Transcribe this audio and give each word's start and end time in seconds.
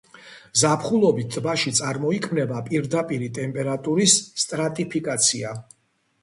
ზაფხულობით 0.59 1.27
ტბაში 1.35 1.73
წარმოიქმნება 1.79 2.63
პირდაპირი 2.71 3.29
ტემპერატურის 3.37 4.17
სტრატიფიკაცია. 4.47 5.55